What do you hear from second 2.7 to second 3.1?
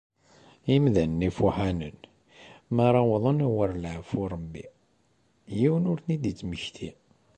mi ara